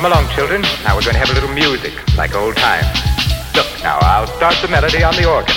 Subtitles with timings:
[0.00, 0.62] Come along, children.
[0.82, 2.86] Now we're going to have a little music, like old times.
[3.54, 5.54] Look, now I'll start the melody on the organ.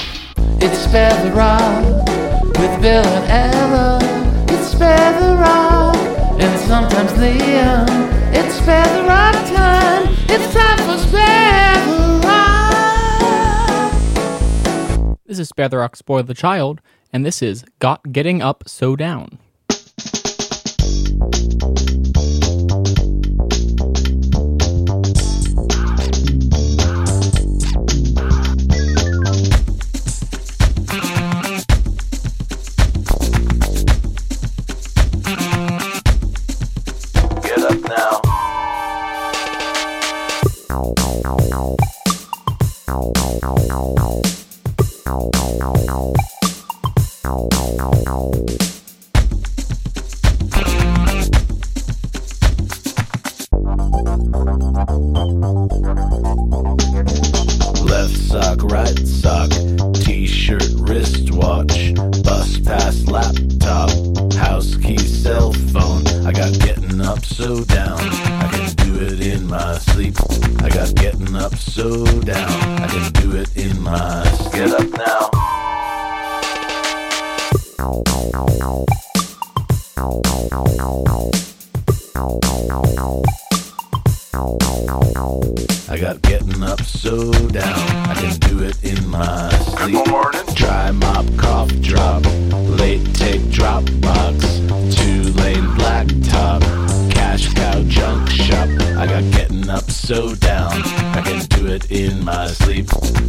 [0.59, 1.85] It's Spare the Rock
[2.59, 3.99] with Bill and Ella.
[4.49, 5.95] It's Spare the Rock
[6.41, 7.87] and sometimes Liam.
[8.33, 10.13] It's Spare the Rock time.
[10.27, 12.19] It's time for Spare the
[15.07, 15.19] Rock.
[15.25, 16.81] This is Spare the Rock, Spoil the Child,
[17.13, 19.39] and this is Got Getting Up So Down.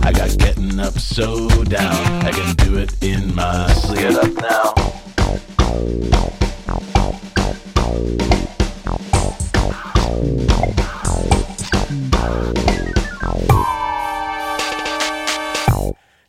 [0.02, 2.24] I got getting up so down.
[2.24, 4.00] I can do it in my sleep.
[4.00, 4.74] Get up now.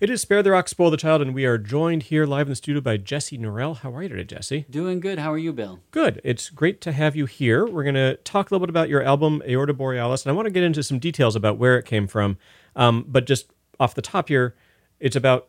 [0.01, 2.51] It is Spare the Rock, Spoil the Child, and we are joined here live in
[2.51, 3.77] the studio by Jesse Norell.
[3.77, 4.65] How are you today, Jesse?
[4.69, 5.17] Doing good.
[5.17, 5.79] How are you, Bill?
[5.89, 6.21] Good.
[6.23, 7.65] It's great to have you here.
[7.65, 10.45] We're going to talk a little bit about your album, Aorta Borealis, and I want
[10.45, 12.37] to get into some details about where it came from.
[12.75, 14.55] Um, but just off the top here,
[14.99, 15.47] it's about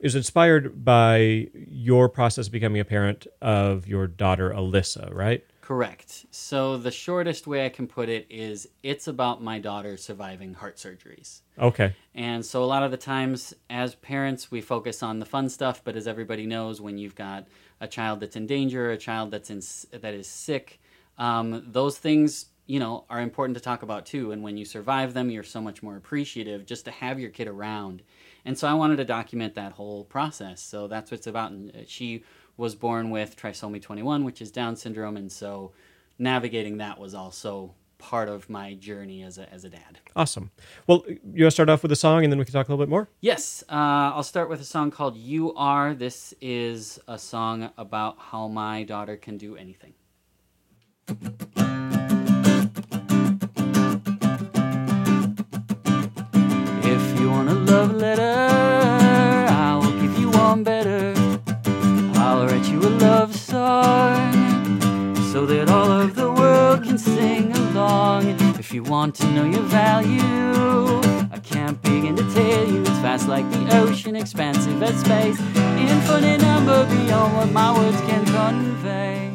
[0.00, 5.44] is inspired by your process of becoming a parent of your daughter Alyssa, right?
[5.60, 6.24] Correct.
[6.30, 10.76] So the shortest way I can put it is it's about my daughter surviving heart
[10.76, 11.42] surgeries.
[11.58, 11.94] Okay.
[12.14, 15.82] And so a lot of the times as parents we focus on the fun stuff,
[15.84, 17.48] but as everybody knows when you've got
[17.80, 19.60] a child that's in danger, a child that's in
[20.00, 20.80] that is sick,
[21.18, 25.14] um, those things, you know, are important to talk about too and when you survive
[25.14, 28.02] them, you're so much more appreciative just to have your kid around.
[28.44, 30.60] And so I wanted to document that whole process.
[30.60, 31.50] So that's what it's about.
[31.50, 32.22] And uh, she
[32.58, 35.72] was born with trisomy 21, which is Down syndrome, and so
[36.18, 40.00] navigating that was also part of my journey as a as a dad.
[40.14, 40.50] Awesome.
[40.86, 42.72] Well, you want to start off with a song, and then we can talk a
[42.72, 43.08] little bit more.
[43.20, 48.18] Yes, uh, I'll start with a song called "You Are." This is a song about
[48.18, 49.94] how my daughter can do anything.
[63.82, 68.26] Love so that all of the world can sing along.
[68.58, 71.00] If you want to know your value,
[71.36, 72.80] I can't begin to tell you.
[72.80, 75.38] It's vast like the ocean, expansive as space,
[75.90, 79.28] infinite number beyond what my words can convey.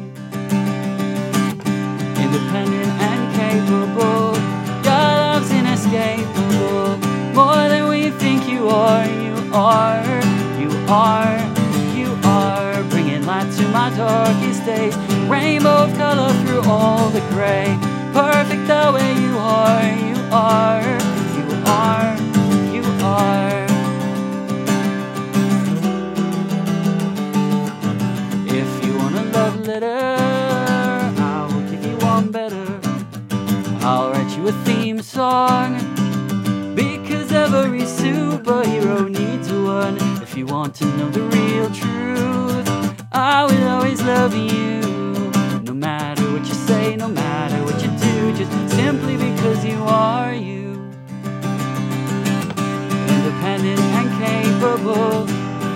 [2.24, 4.34] Independent and capable,
[4.86, 6.98] your love's inescapable.
[7.34, 10.04] More than we think you are, you are,
[10.60, 11.53] you are,
[13.56, 14.96] to my darkest days.
[15.28, 17.78] Rainbow of color through all the gray.
[18.12, 20.82] Perfect the way you are, you are,
[21.36, 22.16] you are,
[22.74, 23.66] you are.
[28.46, 30.16] If you want a love letter,
[31.22, 32.80] I will give you one better.
[33.86, 35.78] I'll write you a theme song.
[36.74, 39.96] Because every superhero needs one.
[40.22, 42.43] If you want to know the real truth,
[43.16, 44.80] I will always love you.
[45.62, 50.34] No matter what you say, no matter what you do, just simply because you are
[50.34, 50.82] you.
[53.14, 55.28] Independent and capable,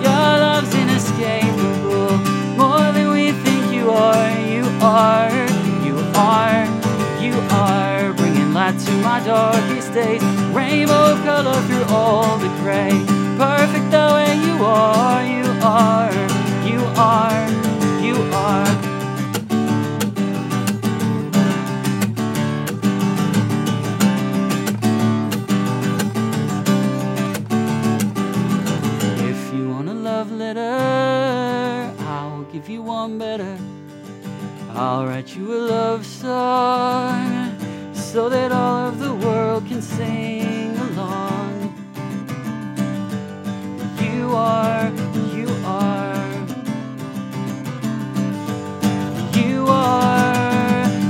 [0.03, 2.17] your love's inescapable.
[2.57, 5.31] More than we think you are, you are,
[5.87, 6.65] you are,
[7.23, 8.11] you are.
[8.15, 10.21] Bringing light to my darkest days.
[10.51, 12.91] Rainbow color through all the gray.
[13.37, 16.38] Perfect the way you are, you are,
[16.99, 17.47] are,
[18.01, 18.67] you are.
[29.31, 33.57] If you want a love letter, I'll give you one better.
[34.73, 37.55] I'll write you a love song
[37.93, 41.73] so that all of the world can sing along.
[44.01, 44.91] You are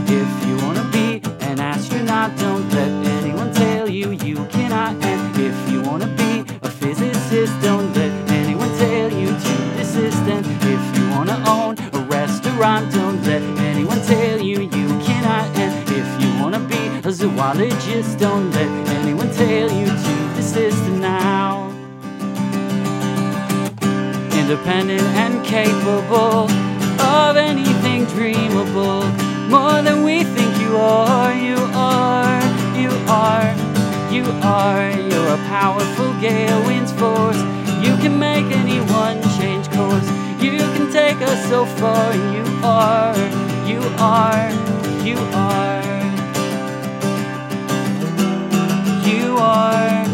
[0.07, 4.95] If you want to be an astronaut, don't let anyone tell you you cannot.
[5.03, 10.23] And if you want to be a physicist, don't let anyone tell you to desist.
[10.33, 15.45] And if you want to own a restaurant, don't let anyone tell you you cannot.
[15.57, 18.69] And if you want to be a zoologist, don't let
[18.99, 21.69] anyone tell you to desist now
[24.49, 26.47] independent and capable
[27.09, 29.01] of anything dreamable.
[29.49, 32.41] More than we think you are, you are,
[32.77, 33.49] you are,
[34.15, 34.91] you are.
[35.09, 37.41] You're a powerful gale wind's force.
[37.85, 40.07] You can make anyone change course.
[40.39, 42.13] You can take us so far.
[42.35, 43.17] You are,
[43.71, 44.49] you are,
[45.09, 45.89] you are.
[49.11, 50.08] You are,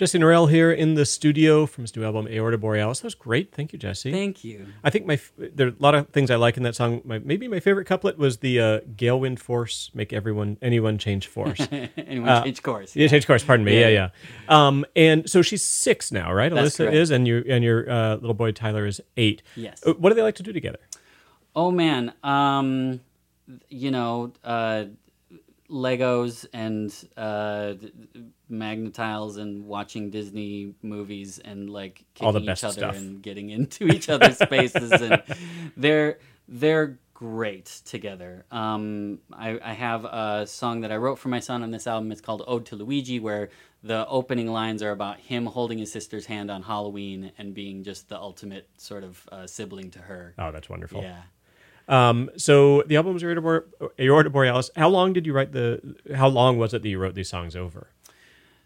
[0.00, 3.00] Jesse Norell here in the studio from his new album Aorta Borealis.
[3.00, 3.52] That was great.
[3.52, 4.10] Thank you, Jesse.
[4.10, 4.66] Thank you.
[4.82, 7.02] I think my there are a lot of things I like in that song.
[7.04, 11.26] My, maybe my favorite couplet was the uh, "Gale wind force make everyone anyone change
[11.26, 11.60] force."
[11.98, 12.96] Anyone Uh, change course?
[12.96, 13.44] yeah, change course.
[13.44, 13.78] Pardon me.
[13.78, 14.08] Yeah, Yeah.
[14.48, 14.66] yeah.
[14.68, 16.50] Um, and so she's six now, right?
[16.50, 16.96] That's Alyssa correct.
[16.96, 19.42] is, and you and your uh, little boy Tyler is eight.
[19.54, 19.82] Yes.
[19.86, 20.78] Uh, What do they like to do together?
[21.54, 23.00] Oh man, um,
[23.68, 24.84] you know, uh,
[25.70, 27.74] Legos and uh,
[28.50, 32.96] magnetiles and watching Disney movies and like kicking All the best each other stuff.
[32.96, 35.22] and getting into each other's spaces and
[35.76, 36.18] they're
[36.48, 38.46] they're great together.
[38.50, 42.10] Um, I, I have a song that I wrote for my son on this album.
[42.12, 43.50] It's called "Ode to Luigi," where
[43.82, 48.08] the opening lines are about him holding his sister's hand on Halloween and being just
[48.08, 50.34] the ultimate sort of uh, sibling to her.
[50.38, 51.02] Oh, that's wonderful.
[51.02, 51.22] Yeah.
[51.90, 53.66] Um, so the album was Bore-
[53.98, 54.70] Aorta Borealis.
[54.76, 55.96] How long did you write the?
[56.14, 57.88] How long was it that you wrote these songs over?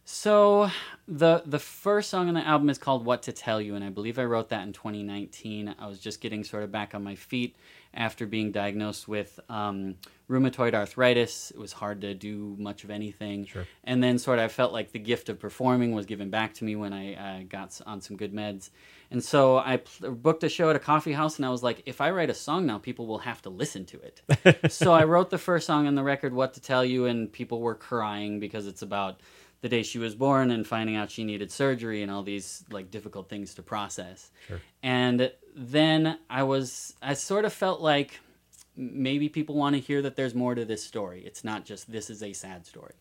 [0.05, 0.71] So
[1.09, 3.89] the the first song on the album is called "What to Tell You," and I
[3.89, 5.75] believe I wrote that in 2019.
[5.79, 7.57] I was just getting sort of back on my feet
[7.95, 9.95] after being diagnosed with um,
[10.29, 11.51] rheumatoid arthritis.
[11.53, 13.67] It was hard to do much of anything, Sure.
[13.85, 16.65] and then sort of I felt like the gift of performing was given back to
[16.65, 18.69] me when I uh, got on some good meds.
[19.11, 21.83] And so I pl- booked a show at a coffee house, and I was like,
[21.87, 24.73] if I write a song now, people will have to listen to it.
[24.73, 27.61] so I wrote the first song on the record, What to Tell You, and people
[27.61, 29.21] were crying because it's about
[29.61, 32.91] the day she was born and finding out she needed surgery and all these like
[32.91, 34.31] difficult things to process.
[34.47, 34.61] Sure.
[34.83, 38.21] And then I was, I sort of felt like
[38.77, 41.23] maybe people want to hear that there's more to this story.
[41.25, 42.95] It's not just this is a sad story.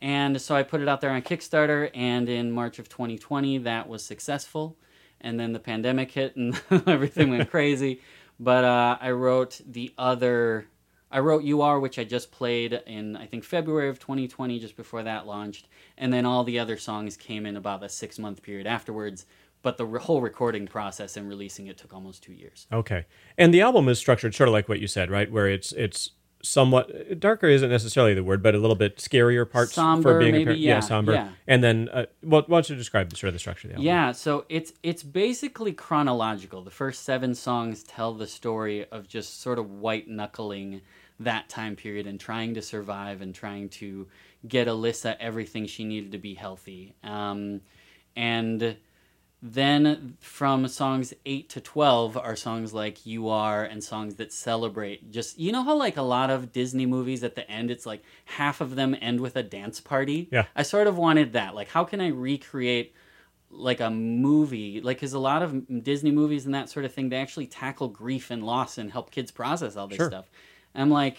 [0.00, 3.88] And so I put it out there on Kickstarter, and in March of 2020, that
[3.88, 4.76] was successful.
[5.20, 8.00] And then the pandemic hit, and everything went crazy.
[8.40, 10.66] But uh, I wrote the other,
[11.10, 14.76] I wrote "You Are," which I just played in I think February of 2020, just
[14.76, 15.68] before that launched.
[15.96, 19.26] And then all the other songs came in about a six month period afterwards.
[19.60, 22.68] But the re- whole recording process and releasing it took almost two years.
[22.72, 23.06] Okay,
[23.36, 25.30] and the album is structured sort of like what you said, right?
[25.30, 26.10] Where it's it's
[26.42, 30.30] somewhat darker isn't necessarily the word, but a little bit scarier parts for Somber, being
[30.30, 30.60] a maybe, parent.
[30.60, 31.12] yeah, somber.
[31.12, 31.30] yeah.
[31.46, 33.86] And then, uh, well, why don't you describe sort of the structure of the album?
[33.86, 36.62] Yeah, so it's it's basically chronological.
[36.62, 40.80] The first seven songs tell the story of just sort of white knuckling
[41.20, 44.06] that time period and trying to survive and trying to
[44.46, 46.94] get Alyssa everything she needed to be healthy.
[47.02, 47.60] Um,
[48.14, 48.76] and
[49.40, 55.10] then from songs 8 to 12 are songs like You Are and songs that celebrate
[55.12, 58.02] just you know how like a lot of Disney movies at the end it's like
[58.24, 60.28] half of them end with a dance party?
[60.32, 60.46] Yeah.
[60.56, 61.54] I sort of wanted that.
[61.54, 62.94] Like how can I recreate
[63.50, 67.08] like a movie like because a lot of disney movies and that sort of thing
[67.08, 70.10] they actually tackle grief and loss and help kids process all this Sure.
[70.10, 70.30] stuff
[70.74, 71.18] i'm like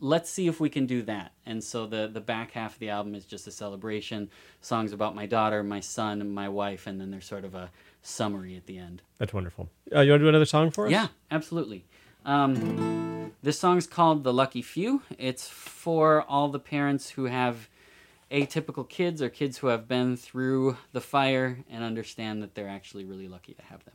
[0.00, 2.88] let's see if we can do that and so the the back half of the
[2.88, 4.30] album is just a celebration
[4.60, 7.70] songs about my daughter my son my wife and then there's sort of a
[8.02, 9.68] summary at the end That's wonderful.
[9.94, 10.92] Uh, you want to do another song for us?
[10.92, 11.84] yeah, absolutely.
[12.24, 15.02] Um, this song's called The Lucky Few.
[15.18, 17.68] It's for all the parents who have
[18.30, 23.04] atypical kids or kids who have been through the fire and understand that they're actually
[23.04, 23.94] really lucky to have them.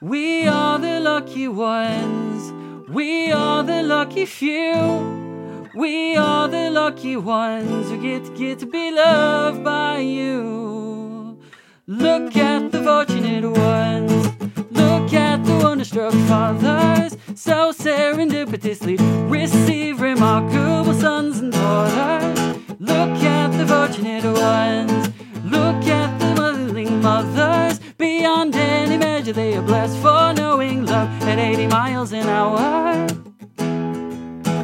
[0.00, 2.79] We are the lucky ones.
[2.92, 5.68] We are the lucky few.
[5.76, 11.38] We are the lucky ones who get get to be loved by you.
[11.86, 14.26] Look at the fortunate ones.
[14.72, 17.16] Look at the wonderstruck fathers.
[17.36, 18.98] So serendipitously
[19.30, 22.40] receive remarkable sons and daughters.
[22.80, 25.10] Look at the fortunate ones.
[25.44, 27.78] Look at the mothering mothers.
[28.00, 33.06] Beyond any measure, they are blessed for knowing love at 80 miles an hour.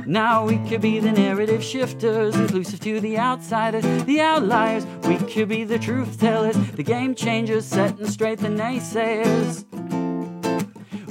[0.06, 4.86] Now we could be the narrative shifters, inclusive to the outsiders, the outliers.
[5.06, 9.66] We could be the truth tellers, the game changers, setting straight the naysayers.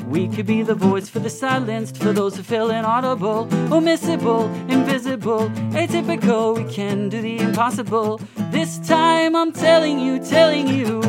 [0.07, 5.49] We could be the voice for the silenced, for those who feel inaudible, omissible, invisible,
[5.73, 6.57] atypical.
[6.57, 8.19] We can do the impossible.
[8.49, 11.03] This time I'm telling you, telling you,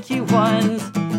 [0.00, 1.09] lucky ones.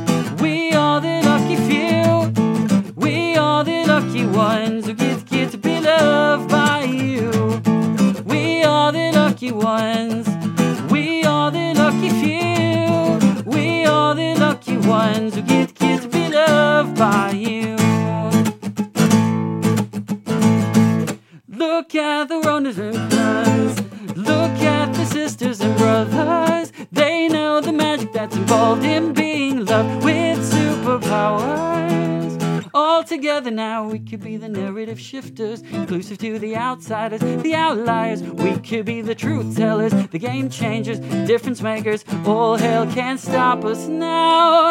[36.72, 38.22] Outsiders, the outliers.
[38.24, 42.06] We could be the truth tellers, the game changers, difference makers.
[42.25, 44.70] All hell can't stop us now.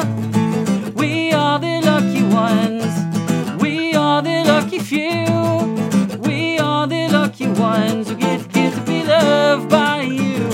[0.95, 2.91] We are the lucky ones.
[3.61, 5.27] We are the lucky few.
[6.27, 10.49] We are the lucky ones who get, get to be loved by you.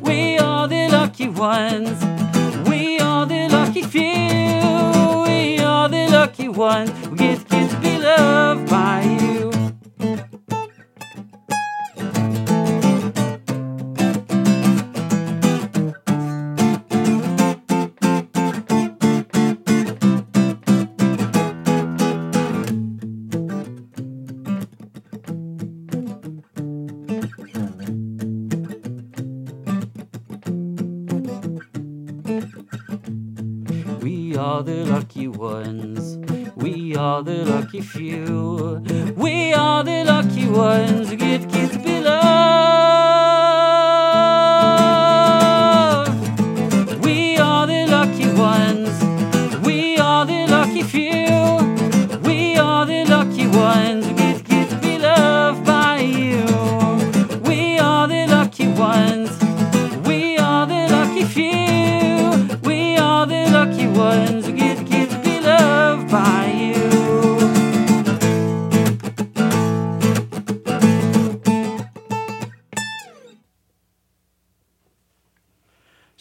[0.00, 1.96] We are the lucky ones.
[2.66, 5.22] We are the lucky few.
[5.28, 6.95] We are the lucky ones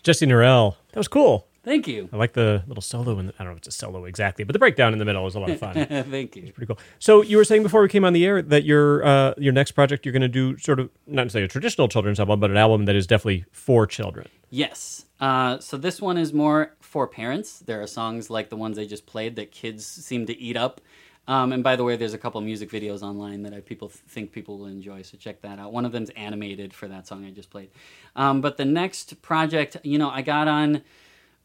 [0.05, 0.75] Jesse Norell.
[0.91, 1.47] That was cool.
[1.63, 2.07] Thank you.
[2.13, 4.53] I like the little solo, and I don't know if it's a solo exactly, but
[4.53, 5.73] the breakdown in the middle was a lot of fun.
[5.89, 6.43] Thank you.
[6.43, 6.77] It's pretty cool.
[6.99, 9.71] So you were saying before we came on the air that your uh, your next
[9.71, 12.57] project you're going to do sort of not necessarily a traditional children's album, but an
[12.57, 14.27] album that is definitely for children.
[14.51, 15.05] Yes.
[15.19, 17.59] Uh, so this one is more for parents.
[17.59, 20.81] There are songs like the ones I just played that kids seem to eat up.
[21.27, 24.31] Um, and by the way, there's a couple music videos online that I people think
[24.31, 25.73] people will enjoy, so check that out.
[25.73, 27.71] One of them's animated for that song I just played.
[28.15, 30.83] Um, but the next project, you know, I got on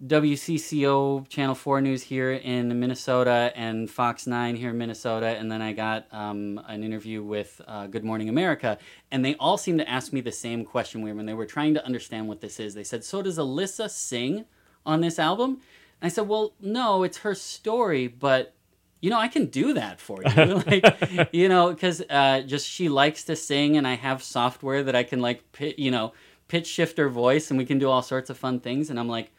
[0.06, 5.26] WCCO Channel 4 News here in Minnesota and Fox 9 here in Minnesota.
[5.26, 8.78] And then I got um, an interview with uh, Good Morning America.
[9.10, 11.84] And they all seemed to ask me the same question when they were trying to
[11.84, 12.72] understand what this is.
[12.72, 14.46] They said, So does Alyssa sing
[14.86, 15.60] on this album?
[16.00, 18.54] And I said, Well, no, it's her story, but.
[19.00, 20.54] You know, I can do that for you.
[20.66, 24.94] like, you know, because uh, just she likes to sing, and I have software that
[24.94, 26.12] I can like, pi- you know,
[26.48, 28.90] pitch shift her voice, and we can do all sorts of fun things.
[28.90, 29.32] And I'm like,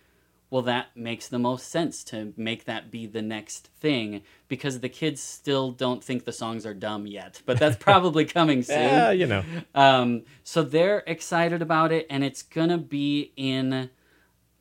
[0.51, 4.89] well, that makes the most sense to make that be the next thing because the
[4.89, 8.77] kids still don't think the songs are dumb yet, but that's probably coming soon.
[8.77, 9.43] Yeah, you know.
[9.73, 13.89] Um, so they're excited about it, and it's gonna be in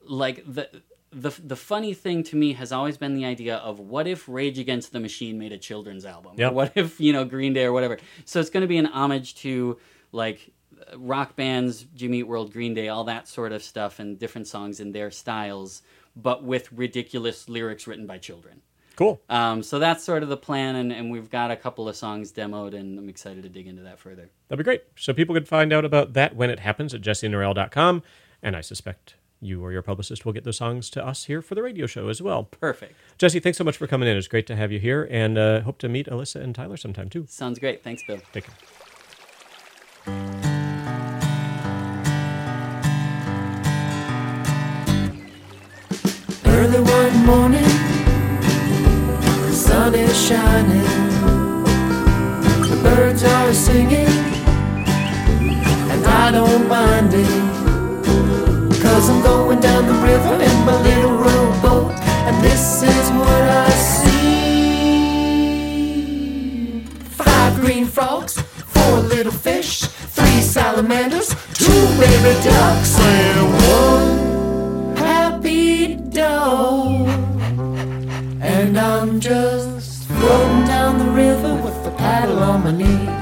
[0.02, 0.68] like the
[1.12, 4.58] the the funny thing to me has always been the idea of what if Rage
[4.58, 6.34] Against the Machine made a children's album?
[6.36, 6.52] Yep.
[6.52, 7.98] What if you know Green Day or whatever?
[8.24, 9.78] So it's gonna be an homage to
[10.12, 10.52] like
[10.96, 14.80] rock bands, Jimmy Eat World, Green Day, all that sort of stuff, and different songs
[14.80, 15.82] in their styles,
[16.16, 18.62] but with ridiculous lyrics written by children.
[18.96, 19.20] Cool.
[19.28, 22.32] Um, so that's sort of the plan, and, and we've got a couple of songs
[22.32, 24.30] demoed, and I'm excited to dig into that further.
[24.48, 24.82] That'd be great.
[24.96, 28.02] So people can find out about that when it happens at jessenorel.com.
[28.42, 31.54] And I suspect you or your publicist will get those songs to us here for
[31.54, 32.44] the radio show as well.
[32.44, 32.94] Perfect.
[33.18, 34.16] Jesse, thanks so much for coming in.
[34.16, 37.08] It's great to have you here, and uh, hope to meet Alyssa and Tyler sometime
[37.08, 37.26] too.
[37.28, 37.82] Sounds great.
[37.82, 38.20] Thanks, Bill.
[38.32, 38.54] Take care.
[46.46, 47.62] Early one morning,
[49.22, 50.82] the sun is shining,
[52.68, 54.06] the birds are singing,
[55.90, 57.49] and I don't mind it.
[59.00, 61.92] Cause I'm going down the river in my little rowboat,
[62.26, 64.10] and this is what I see.
[67.08, 77.08] Five green frogs, four little fish, three salamanders, two baby ducks, and one happy dog.
[78.42, 83.19] And I'm just floating down the river with the paddle on my knee.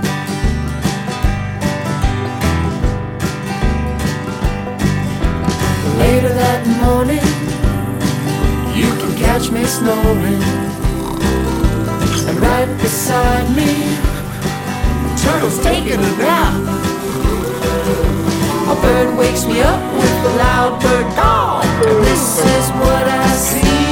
[6.88, 7.26] Morning,
[8.80, 10.42] you can catch me snoring.
[12.28, 13.72] And right beside me,
[15.22, 16.54] turtle's taking a nap.
[18.72, 22.24] A bird wakes me up with a loud bird call, and this
[22.56, 23.88] is what I see.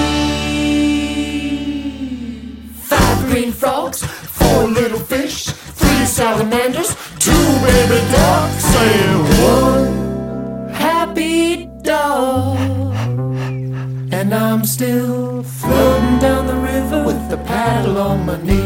[2.92, 4.00] Five green frogs,
[4.38, 5.38] four little fish,
[5.80, 9.18] three salamanders, two baby ducks, and
[9.50, 9.95] one
[14.26, 18.65] And I'm still floating down the river with the paddle on my knee.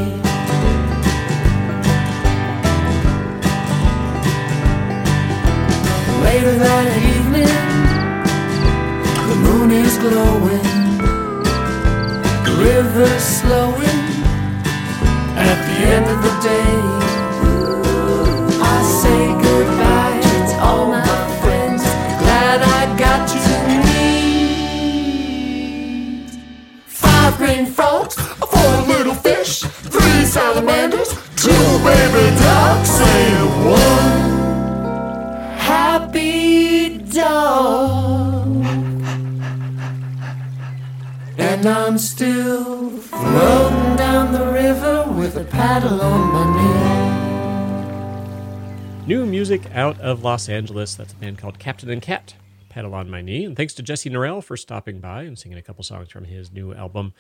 [50.40, 50.94] Los Angeles.
[50.94, 52.33] That's a band called Captain and Cat.
[52.70, 53.44] Paddle on my knee.
[53.44, 56.50] And thanks to Jesse Norell for stopping by and singing a couple songs from his
[56.50, 57.12] new album,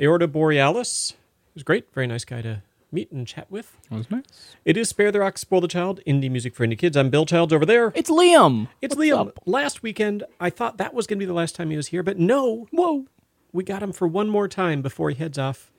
[0.00, 1.10] Aorta Borealis.
[1.48, 1.92] It was great.
[1.92, 3.76] Very nice guy to meet and chat with.
[3.90, 4.54] That was nice.
[4.64, 6.96] It is Spare the Rock, Spoil the Child, indie music for indie kids.
[6.96, 7.90] I'm Bill Childs over there.
[7.96, 8.68] It's Liam.
[8.80, 9.26] It's What's Liam.
[9.30, 9.40] up?
[9.46, 12.04] Last weekend, I thought that was going to be the last time he was here,
[12.04, 12.68] but no.
[12.70, 13.06] Whoa.
[13.52, 15.72] We got him for one more time before he heads off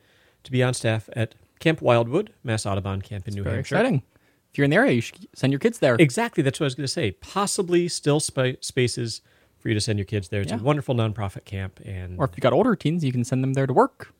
[0.43, 3.75] to be on staff at Camp Wildwood, Mass Audubon Camp in New Very Hampshire.
[3.75, 4.04] exciting.
[4.51, 5.95] If you're in the area, you should send your kids there.
[5.97, 6.43] Exactly.
[6.43, 7.11] That's what I was going to say.
[7.11, 9.21] Possibly still spa- spaces
[9.59, 10.41] for you to send your kids there.
[10.41, 10.59] It's Yeah.
[10.59, 13.53] a wonderful nonprofit camp and Or if you've got older teens, you can send them
[13.53, 14.13] there to work.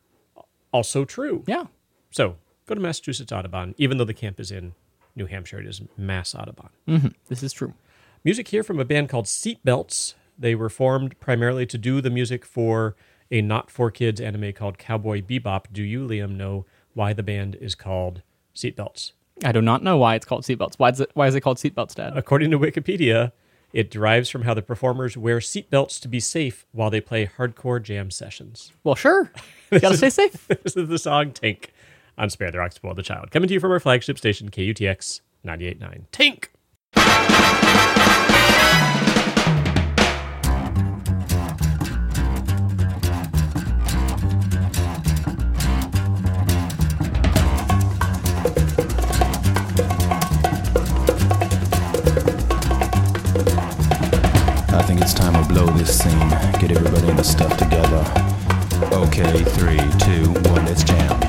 [0.72, 1.44] also true.
[1.46, 1.64] Yeah.
[2.10, 3.74] So go to Massachusetts Audubon.
[3.76, 4.72] Even though the camp is in
[5.14, 6.70] New Hampshire, it is Mass Audubon.
[6.88, 7.74] Mm-hmm, this is true.
[8.24, 10.14] Music here from a band called Seatbelts.
[10.38, 12.96] They were formed primarily to do the music for
[13.30, 15.66] a not for kids anime called Cowboy Bebop.
[15.72, 16.64] Do you, Liam, know
[16.94, 18.22] why the band is called
[18.54, 19.12] Seatbelts?
[19.44, 20.74] I do not know why it's called seatbelts.
[20.78, 21.10] Why is it?
[21.14, 22.16] Why is it called seatbelts, Dad?
[22.16, 23.32] According to Wikipedia,
[23.72, 27.82] it derives from how the performers wear seatbelts to be safe while they play hardcore
[27.82, 28.72] jam sessions.
[28.84, 29.32] Well, sure.
[29.72, 30.46] You gotta stay safe.
[30.64, 31.72] this is the song Tank
[32.18, 33.30] on Spare the Rock, Spoil the Child.
[33.30, 36.02] Coming to you from our flagship station, KUTX 98.9.
[36.12, 36.52] Tank!
[57.22, 58.04] The stuff together.
[58.92, 61.21] Okay, three, two, one, let's jam.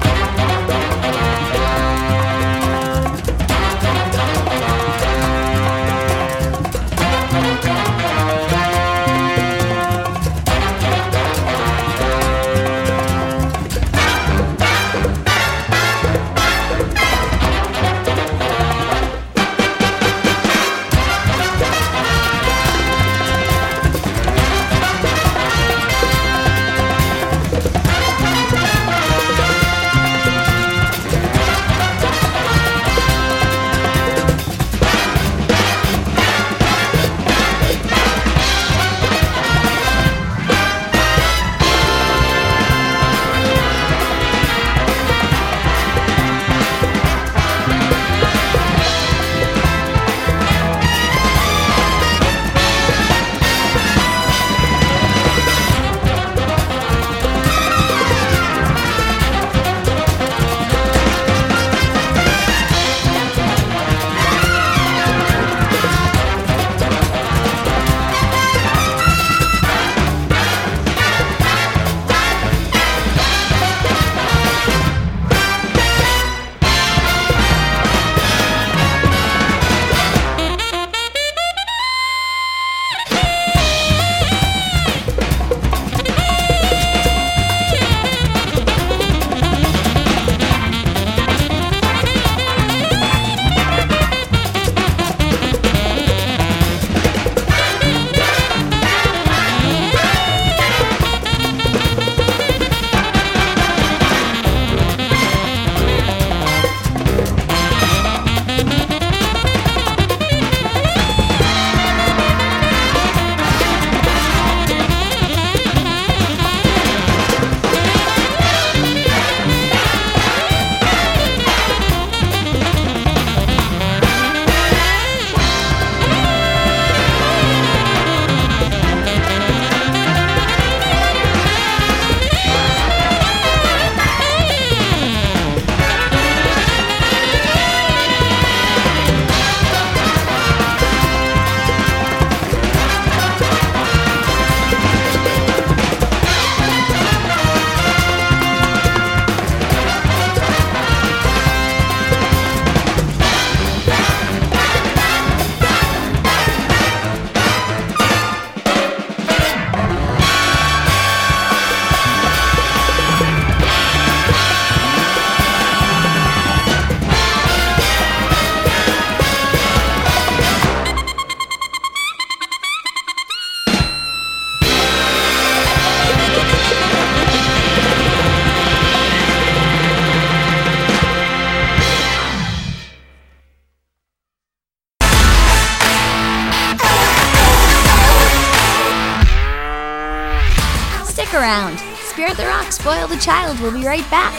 [191.44, 191.78] Around.
[191.98, 194.34] Spare the Rock, Spoil the Child We'll be right back.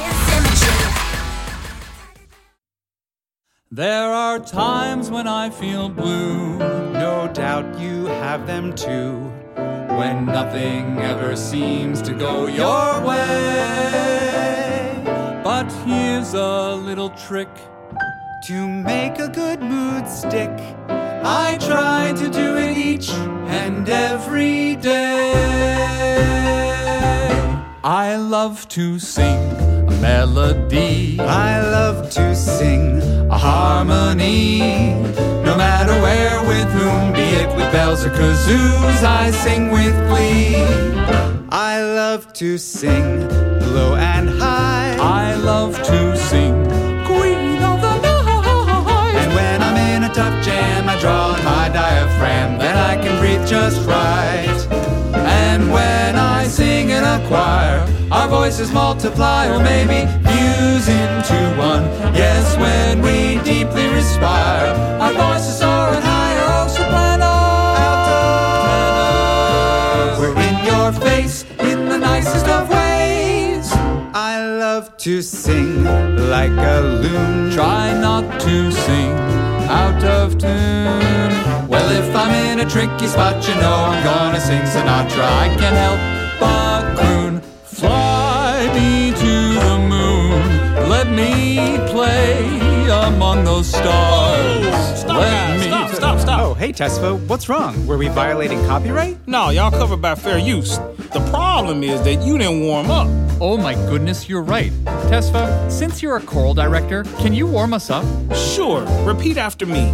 [3.71, 6.57] There are times when I feel blue.
[6.57, 9.19] No doubt you have them too.
[9.99, 14.23] When nothing ever seems to go your way.
[15.45, 17.51] But here's a little trick
[18.47, 20.59] to make a good mood stick.
[20.89, 25.35] I try to do it each and every day.
[27.85, 31.21] I love to sing a melody.
[31.21, 34.95] I love to sing a harmony.
[35.45, 40.57] No matter where, with whom, be it with bells or kazoos, I sing with glee.
[41.51, 43.29] I love to sing
[43.75, 44.97] low and high.
[44.99, 46.55] I love to sing
[47.05, 49.15] Queen of the Night.
[49.21, 53.21] And when I'm in a tough jam, I draw on my diaphragm, then I can
[53.21, 54.69] breathe just right.
[55.13, 56.24] And when I
[57.29, 61.85] choir, our voices multiply or maybe fuse into one.
[62.15, 66.47] Yes, when we deeply respire, our voices soar and higher.
[66.57, 67.35] Oh, soprano,
[68.95, 73.73] alto, we're in your face in the nicest of ways.
[74.15, 75.85] I love to sing
[76.29, 77.51] like a loon.
[77.53, 79.13] Try not to sing
[79.69, 81.33] out of tune.
[81.69, 85.25] Well, if I'm in a tricky spot, you know I'm gonna sing Sinatra.
[85.25, 86.01] I can't help
[86.41, 86.64] but.
[87.75, 90.89] Fly me to the moon.
[90.89, 92.47] Let me play
[92.89, 94.65] among those stars.
[94.67, 95.61] Oh, stop, Let guys.
[95.61, 96.41] me Stop, stop, stop.
[96.41, 97.85] Oh, hey, Tesfa, what's wrong?
[97.89, 99.19] Were we violating copyright?
[99.27, 100.79] No, y'all covered by fair use.
[101.13, 103.09] The problem is that you didn't warm up.
[103.41, 104.71] Oh my goodness, you're right.
[105.11, 108.05] Tesfa, since you're a choral director, can you warm us up?
[108.37, 109.91] Sure, repeat after me.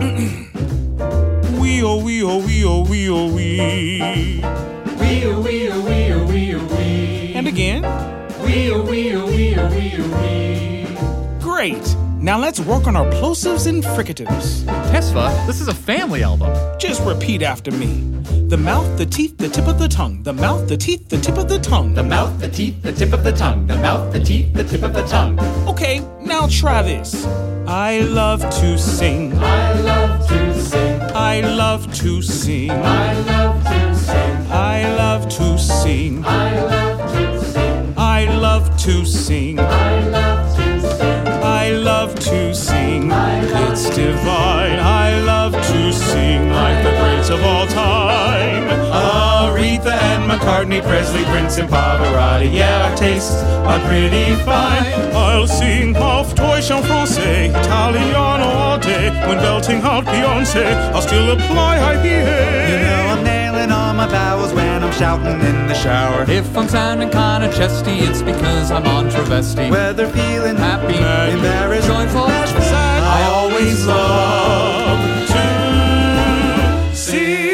[1.58, 4.42] wee oh wee oh wee oh wee oh wee.
[5.00, 5.69] Wee oh wee
[7.60, 7.82] again.
[8.42, 10.86] Wee wee wee wee wee.
[11.40, 11.96] Great.
[12.18, 14.64] Now let's work on our plosives and fricatives.
[14.90, 16.50] Tesfa, this is a family album.
[16.78, 18.06] Just repeat after me.
[18.48, 20.22] The mouth, the teeth, the tip of the tongue.
[20.22, 21.94] The mouth, the teeth, the tip of the tongue.
[21.94, 23.66] The mouth, the teeth, the tip of the tongue.
[23.66, 25.38] The mouth, the teeth, the tip of the tongue.
[25.68, 27.26] Okay, now try this.
[27.66, 29.36] I love to sing.
[29.38, 31.00] I love to sing.
[31.14, 32.70] I love to sing.
[32.70, 34.40] I love to sing.
[34.50, 36.22] I love to sing.
[36.24, 36.89] I love to sing.
[38.20, 39.58] I love to sing.
[39.58, 41.26] I love to sing.
[41.42, 43.10] I love to sing.
[43.10, 44.78] It's divine.
[44.78, 48.68] I love to sing like the greats of all time.
[48.92, 52.52] Aretha and McCartney, Presley, Prince, and Pavarotti.
[52.52, 54.84] Yeah, our tastes are pretty fine.
[55.14, 59.08] I'll sing off toy chant français, Italiano all day.
[59.26, 62.68] When belting out Beyonce, I'll still apply IPA.
[62.68, 63.39] You know I'm
[64.00, 66.24] my vowels when I'm shouting in the shower.
[66.26, 69.68] If I'm sounding kinda chesty, it's because I'm on travesty.
[69.68, 77.50] Whether feeling Happy, embarrassed, joyful, bashful, sad, I always love to sing.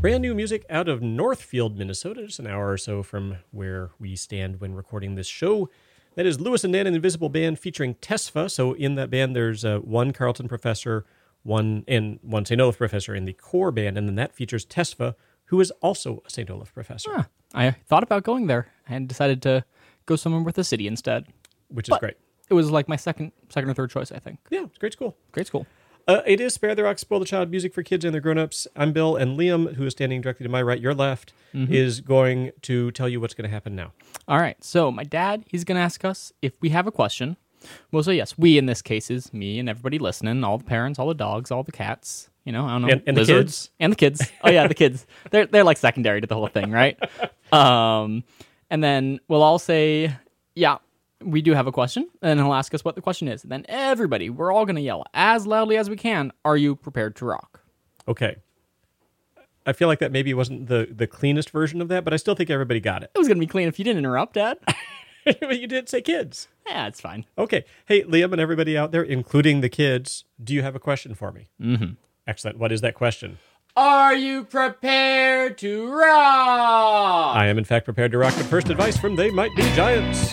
[0.00, 4.16] Brand new music out of Northfield, Minnesota, just an hour or so from where we
[4.16, 5.68] stand when recording this show.
[6.16, 8.50] That is Louis and Dan and the Invisible Band featuring Tesfa.
[8.50, 11.04] So in that band, there's uh, one Carleton professor,
[11.42, 12.60] one and one St.
[12.60, 15.14] Olaf professor in the core band, and then that features Tesfa,
[15.46, 16.50] who is also a St.
[16.50, 17.24] Olaf professor, Huh.
[17.54, 19.64] I thought about going there and decided to
[20.06, 21.26] go somewhere with a city instead.
[21.68, 22.16] which is But great.
[22.48, 24.38] It was like my second, second or third choice, I think.
[24.50, 25.16] Yeah, it's great school.
[25.32, 25.66] Great school.
[26.08, 28.68] Uh, it is Spare the Rock, Spoil the Child music for kids and their grown-ups.
[28.76, 31.72] I'm Bill, and Liam, who is standing directly to my right, your left, Mm-hmm.
[31.72, 33.92] is going to tell you what's going to happen now.
[34.28, 34.62] All right.
[34.62, 37.38] So my dad, he's going to ask us if we have a question.
[37.90, 38.36] We'll say yes.
[38.36, 41.50] We in this case is me and everybody listening, all the parents, all the dogs,
[41.50, 42.28] all the cats.
[42.44, 43.70] You know, I don't know, And- and the kids.
[43.80, 44.30] and the kids.
[44.44, 45.06] Oh yeah, the kids.
[45.30, 46.98] They're they're like secondary to the whole thing, right?
[47.54, 48.22] um,
[48.68, 50.14] and then we'll all say,
[50.54, 50.76] yeah,
[51.26, 53.42] we do have a question, and he'll ask us what the question is.
[53.42, 56.32] And then everybody, we're all going to yell as loudly as we can.
[56.44, 57.60] Are you prepared to rock?
[58.08, 58.36] Okay.
[59.66, 62.36] I feel like that maybe wasn't the, the cleanest version of that, but I still
[62.36, 63.10] think everybody got it.
[63.14, 64.58] It was going to be clean if you didn't interrupt, Dad.
[65.40, 66.46] But you did say kids.
[66.68, 67.24] yeah, it's fine.
[67.36, 67.64] Okay.
[67.86, 71.32] Hey, Liam and everybody out there, including the kids, do you have a question for
[71.32, 71.48] me?
[71.60, 71.94] Mm-hmm.
[72.28, 72.58] Excellent.
[72.58, 73.38] What is that question?
[73.76, 77.34] Are you prepared to rock?
[77.36, 80.32] I am, in fact, prepared to rock the first advice from They Might Be Giants.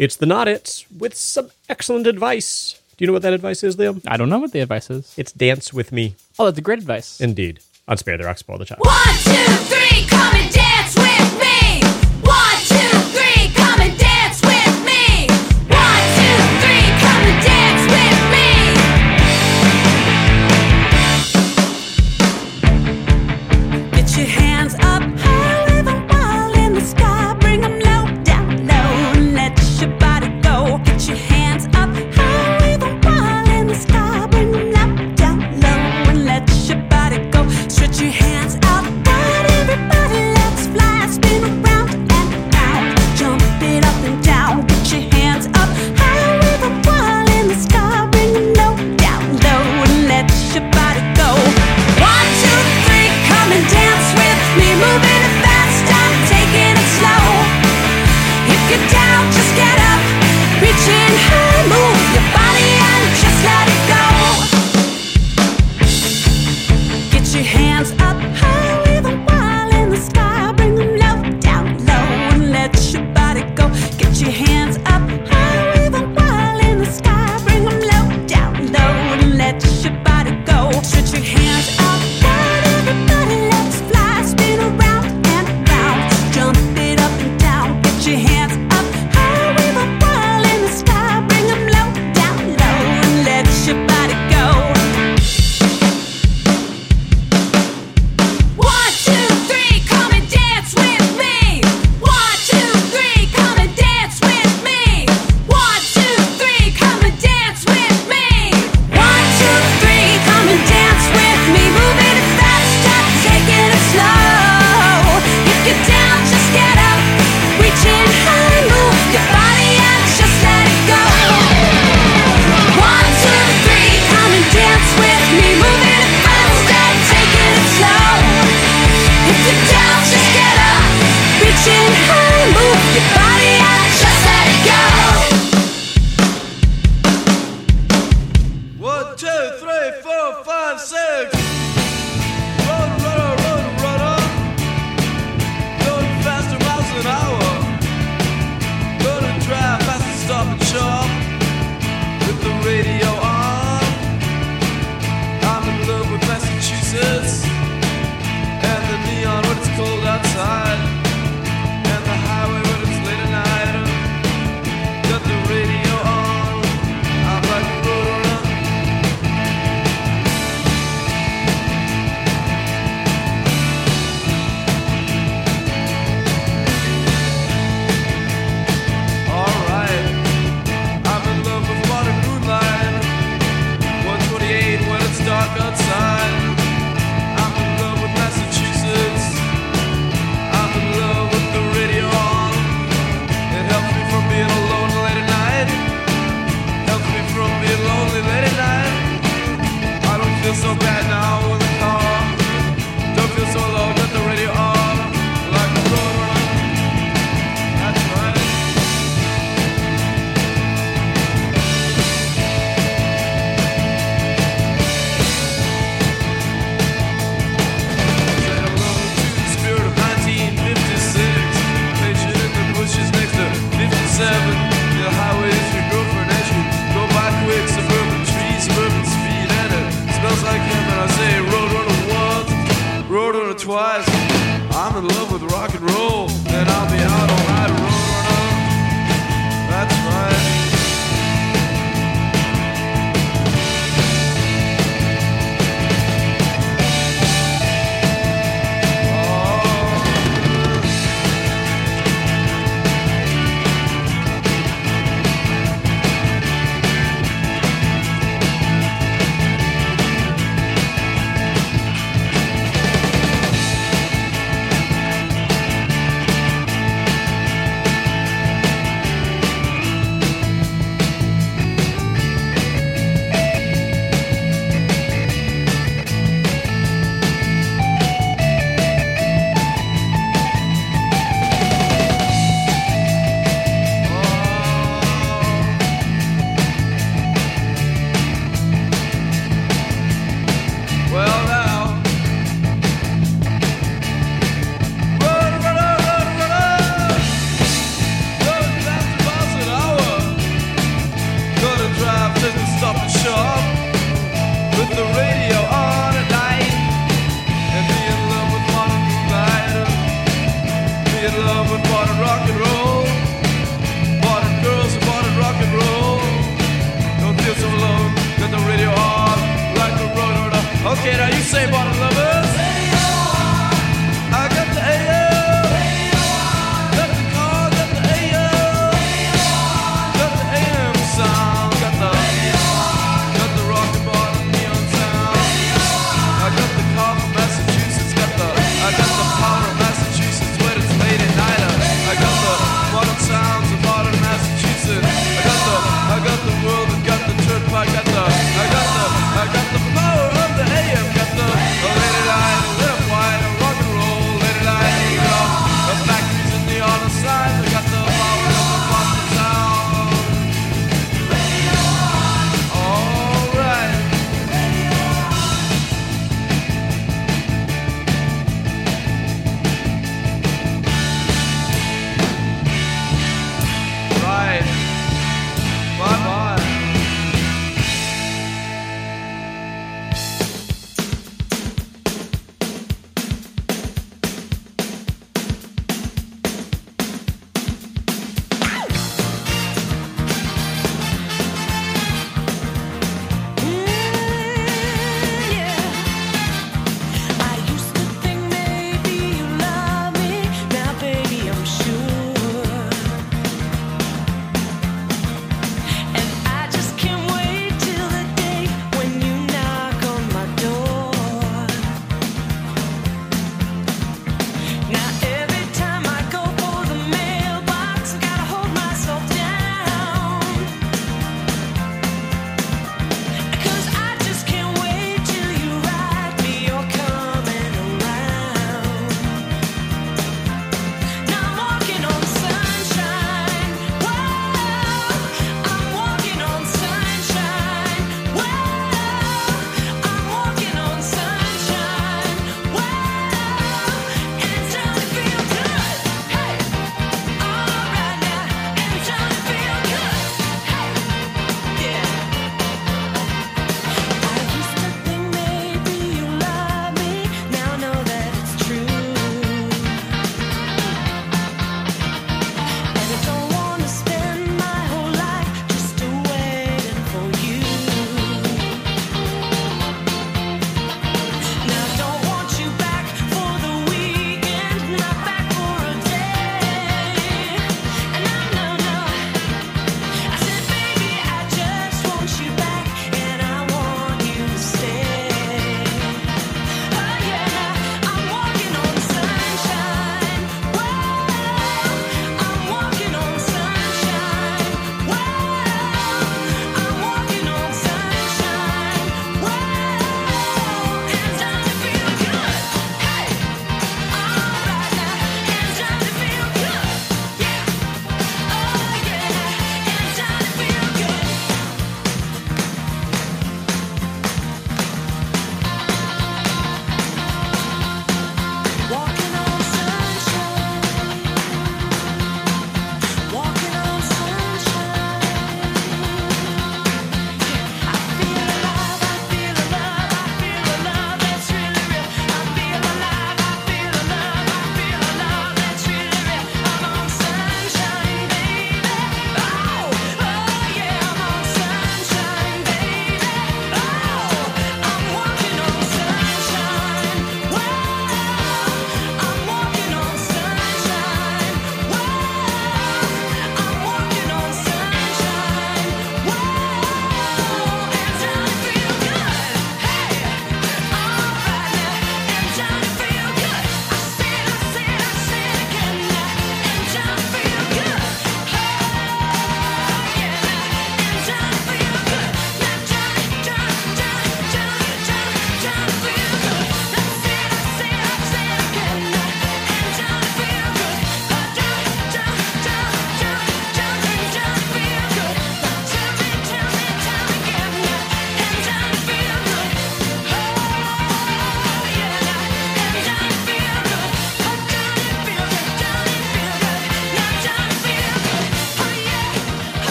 [0.00, 2.80] It's the Not-Its with some excellent advice.
[2.96, 4.00] Do you know what that advice is, Liam?
[4.08, 5.12] I don't know what the advice is.
[5.18, 6.14] It's dance with me.
[6.38, 7.20] Oh, that's a great advice.
[7.20, 7.60] Indeed.
[7.86, 8.80] On Spare the Rock, Spoil the Child.
[8.80, 9.30] One, two,
[9.68, 10.59] three, come and dance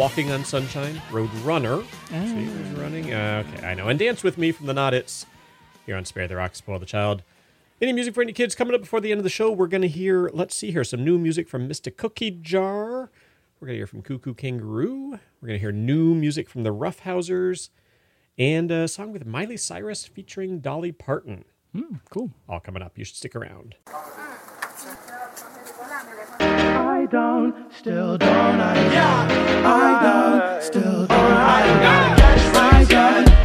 [0.00, 1.74] Walking on Sunshine, Road Runner.
[1.74, 1.84] Oh.
[2.10, 3.12] See who's running?
[3.12, 3.88] Uh, okay, I know.
[3.88, 5.26] And Dance With Me from the Not-Its
[5.84, 7.22] here on Spare the Rock, Spoil the Child.
[7.82, 9.52] Any music for any kids coming up before the end of the show?
[9.52, 13.10] We're going to hear, let's see here, some new music from Mista Cookie Jar.
[13.60, 15.10] We're going to hear from Cuckoo Kangaroo.
[15.42, 17.68] We're going to hear new music from the Roughhousers
[18.38, 21.44] and a song with Miley Cyrus featuring Dolly Parton.
[21.74, 22.30] Hmm, cool.
[22.48, 22.96] All coming up.
[22.96, 23.74] You should stick around.
[27.10, 28.92] Still don't I?
[28.92, 32.20] Yeah, I don't, still don't I?
[32.54, 33.39] I don't,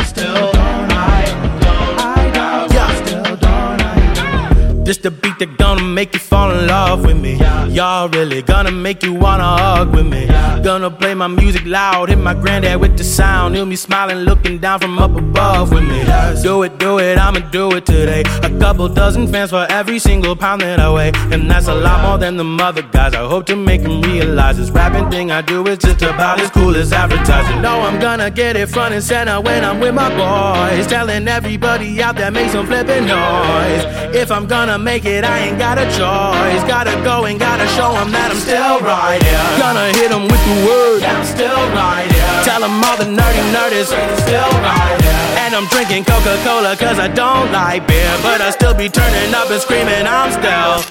[4.86, 7.40] This the beat that gonna make you fall in love with me.
[7.70, 10.28] Y'all really gonna make you wanna hug with me.
[10.64, 13.56] Gonna play my music loud, hit my granddad with the sound.
[13.56, 16.04] He'll be smiling, looking down from up above with me.
[16.44, 18.22] Do it, do it, I'ma do it today.
[18.44, 21.12] A couple dozen fans for every single pound that I weigh.
[21.32, 23.16] And that's a oh, lot more than the mother guys.
[23.16, 26.52] I hope to make them realize this rapping thing I do is just about as
[26.52, 27.60] cool as advertising.
[27.60, 30.86] No, I'm gonna get it front and center when I'm with my boys.
[30.86, 33.84] Telling everybody out there, make some flipping noise.
[34.16, 36.62] If I'm gonna make it, I ain't got a choice.
[36.68, 39.46] Gotta go and gotta show them that I'm still right here.
[39.62, 41.00] Gonna hit them with the word.
[41.02, 42.36] Yeah, I'm still right here.
[42.44, 43.94] Tell them all the nerdy nerdies.
[44.26, 45.22] Still right here.
[45.46, 48.10] And I'm drinking Coca Cola cause I don't like beer.
[48.26, 50.82] But I still be turning up and screaming, I'm still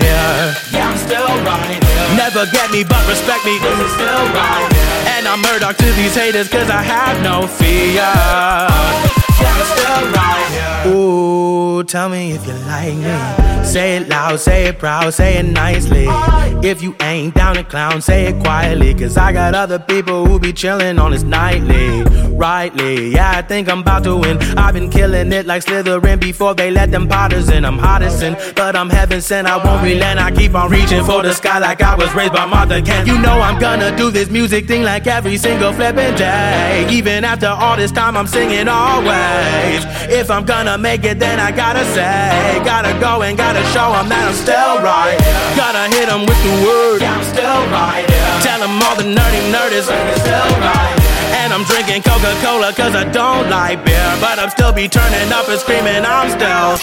[0.00, 0.44] here.
[0.72, 2.06] Yeah, I'm still right here.
[2.16, 3.60] Never get me, but respect me.
[3.60, 5.20] Cause I'm still right here.
[5.20, 9.19] And I'm Murdoch to these haters cause I have no fear.
[10.86, 13.64] Ooh, tell me if you like me.
[13.64, 16.06] Say it loud, say it proud, say it nicely.
[16.62, 18.94] If you ain't down to clown, say it quietly.
[18.94, 22.02] Cause I got other people who be chillin' on this nightly.
[22.40, 24.38] Rightly, yeah, I think I'm about to win.
[24.56, 27.66] I've been killing it like Slytherin before they let them potters in.
[27.66, 29.46] I'm hottest in, but I'm heaven sent.
[29.46, 30.18] I won't relent.
[30.18, 33.06] I keep on reaching for the sky like I was raised by Martha Kent.
[33.06, 36.86] You know I'm gonna do this music thing like every single flippin' day.
[36.90, 39.84] Even after all this time, I'm singing always.
[40.08, 43.92] If I'm gonna make it, then I gotta say, gotta go and gotta show show
[43.98, 45.18] 'em that I'm still right.
[45.56, 47.02] Gotta hit hit 'em with the word.
[47.02, 48.06] Yeah, I'm still right.
[48.44, 49.86] tell Tell 'em all the nerdy nerdies.
[50.24, 50.99] Still right.
[51.50, 54.16] And I'm drinking Coca Cola cause I don't like beer.
[54.20, 56.78] But I'm still be turning up and screaming, I'm still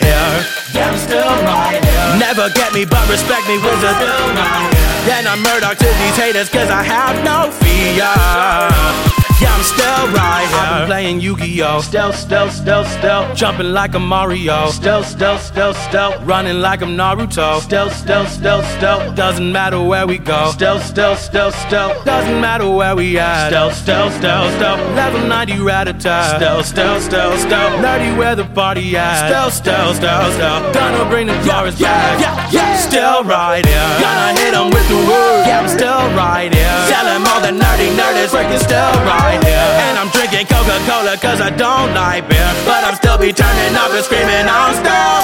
[0.00, 0.32] here.
[0.72, 2.16] Yeah, I'm still right here.
[2.18, 3.76] Never get me, but respect me, wizard.
[3.76, 5.04] Still right here.
[5.04, 9.07] Then I'm Murdoch to these haters, cause I have no fear.
[9.40, 10.58] Yeah, I'm still right here.
[10.58, 11.80] I've been playing Yu-Gi-Oh!
[11.80, 13.36] Stealth, stealth, stealth, stealth.
[13.36, 14.70] Jumping like a Mario.
[14.70, 16.20] Stealth, stealth, stealth, stealth.
[16.24, 17.60] Running like I'm Naruto.
[17.60, 19.14] Stealth, stealth, stealth, stealth.
[19.14, 20.50] Doesn't matter where we go.
[20.50, 22.04] Stealth, stealth, stealth, stealth.
[22.04, 23.48] Doesn't matter where we at.
[23.50, 24.80] Stealth, stealth, stealth, stealth.
[24.96, 26.36] Level 90 rat-a-tat.
[26.36, 27.74] Stealth, stealth, stealth, stealth.
[27.84, 29.28] Nerdy where the party at.
[29.28, 30.74] Stealth, stealth, stealth, stealth.
[30.74, 32.20] Gonna bring the glorious back.
[32.20, 33.90] Yeah, yeah, Still right here.
[34.00, 35.46] Gonna hit 'em with the word.
[35.46, 36.78] Yeah, I'm still right here.
[36.88, 39.68] Tell 'em all the nerdy nerdies freaking still right here.
[39.84, 42.48] And I'm drinking Coca-Cola cause I don't like beer.
[42.64, 45.18] But I'm still be turning up and screaming, I'm still.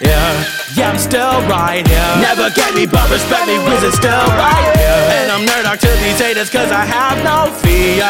[0.00, 0.32] Yeah,
[0.76, 2.12] yeah, I'm still right here.
[2.20, 5.00] Never get me, but respect me, cause it's still right here.
[5.20, 8.08] And I'm nerd to these haters, cause I have no fear.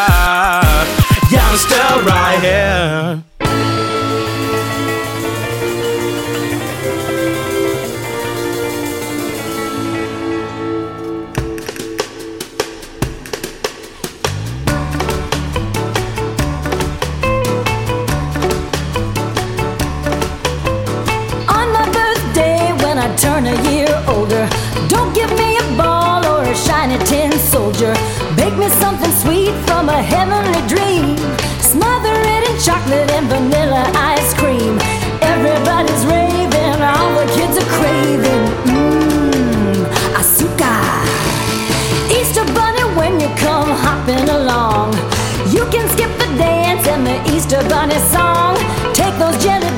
[1.30, 3.33] Yeah, I'm still right here.
[23.04, 24.48] I turn a year older,
[24.88, 27.92] don't give me a ball or a shiny tin soldier.
[28.34, 31.18] Bake me something sweet from a heavenly dream.
[31.60, 34.78] Smother it in chocolate and vanilla ice cream.
[35.20, 38.44] Everybody's raving, all the kids are craving.
[38.72, 39.84] Mmm,
[40.16, 41.04] azúcar.
[42.08, 44.94] Easter bunny, when you come hopping along,
[45.52, 48.56] you can skip the dance and the Easter bunny song.
[48.94, 49.73] Take those jelly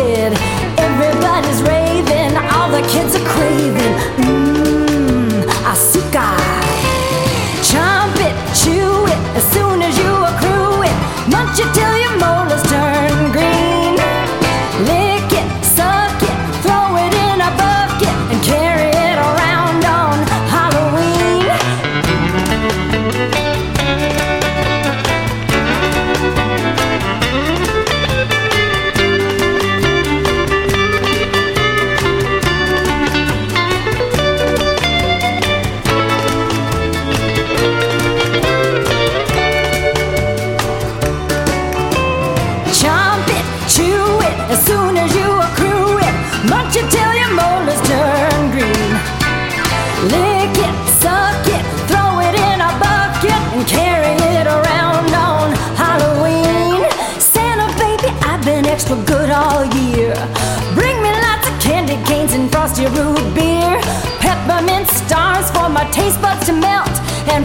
[0.00, 0.32] instead.
[0.78, 4.29] Everybody's raving, all the kids are craving.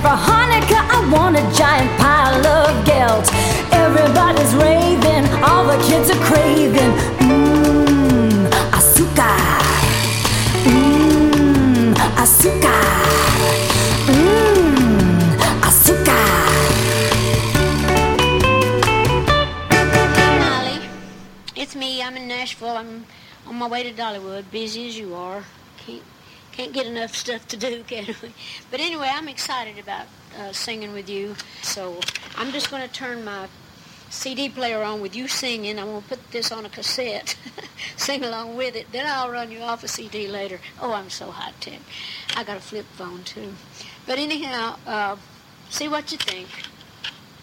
[0.06, 3.28] for Hanukkah, I want a giant pile of guilt.
[3.74, 6.93] Everybody's raving, all the kids are craving.
[7.26, 8.45] Mmm,
[8.78, 9.64] azúcar.
[10.70, 12.86] Mmm, azúcar.
[14.14, 16.30] Mmm, azúcar.
[20.43, 20.78] Molly,
[21.56, 22.03] it's me.
[22.03, 22.78] I'm in Nashville.
[22.78, 23.06] I'm
[23.47, 25.43] on my way to Dollywood, busy as you are.
[25.84, 26.03] Can't
[26.56, 28.32] can't get enough stuff to do, can we?
[28.72, 30.08] But anyway, I'm excited about
[30.39, 31.36] uh, singing with you.
[31.62, 31.99] So
[32.38, 33.47] I'm just going to turn my
[34.10, 35.78] CD player on with you singing.
[35.78, 37.36] I'm going to put this on a cassette,
[37.97, 38.91] sing along with it.
[38.91, 40.60] Then I'll run you off a CD later.
[40.82, 41.82] Oh, I'm so hot, Tim.
[42.36, 43.53] I got a flip phone too.
[44.08, 45.18] But anyhow, uh,
[45.70, 46.47] see what you think.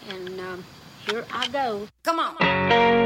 [0.09, 0.63] And um,
[1.07, 1.87] here I go.
[2.03, 2.35] Come on.
[2.37, 3.02] Come on.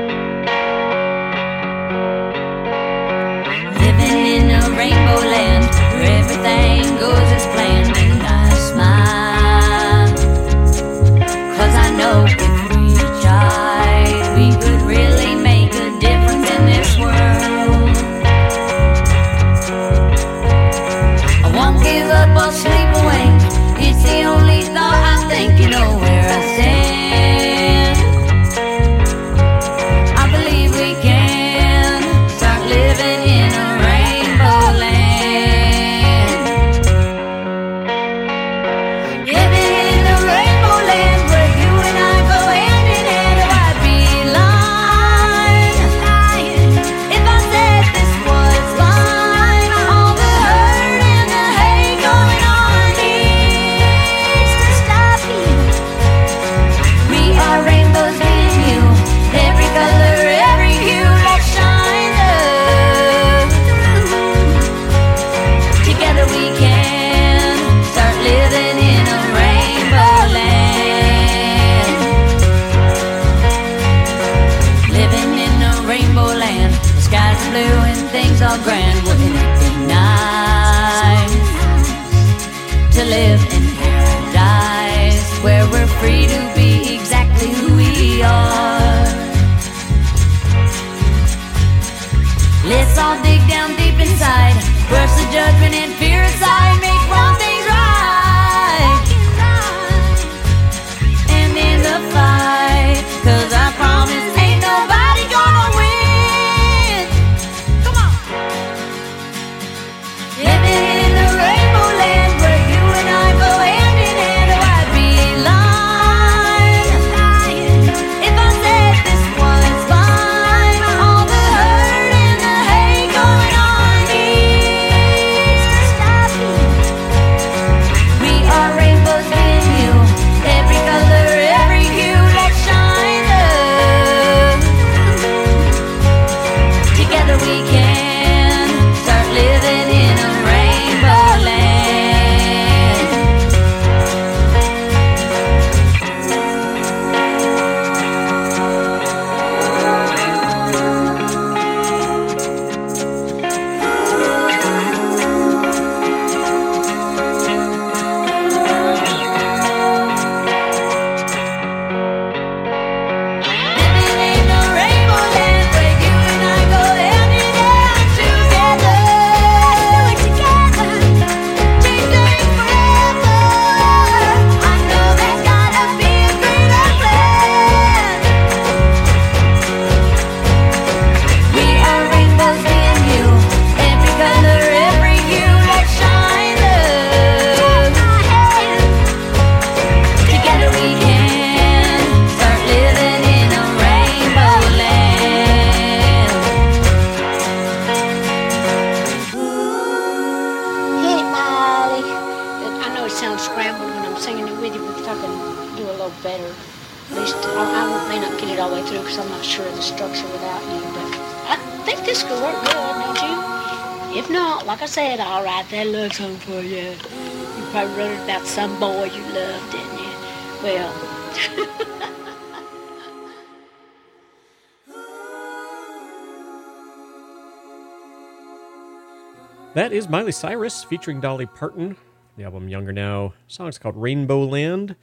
[229.74, 231.96] that is Miley Cyrus featuring Dolly Parton.
[232.38, 233.34] The album Younger Now.
[233.48, 234.96] The song's called Rainbow Land.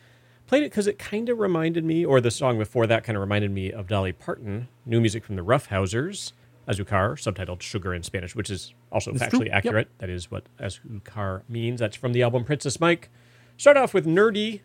[0.47, 3.21] Played it because it kind of reminded me, or the song before that kind of
[3.21, 4.69] reminded me of Dolly Parton.
[4.85, 6.33] New music from the Roughhousers.
[6.69, 9.51] Azucar, subtitled Sugar in Spanish, which is also it's factually true.
[9.51, 9.89] accurate.
[9.93, 9.99] Yep.
[9.99, 11.81] That is what Azucar means.
[11.81, 13.11] That's from the album Princess Mike.
[13.57, 14.61] Start off with Nerdy